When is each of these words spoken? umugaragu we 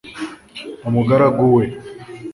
umugaragu 0.87 1.43
we 1.55 1.65